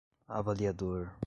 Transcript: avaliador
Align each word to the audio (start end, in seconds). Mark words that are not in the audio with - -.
avaliador 0.27 1.13